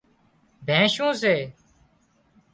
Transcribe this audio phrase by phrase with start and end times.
[0.67, 1.35] بينشُون سي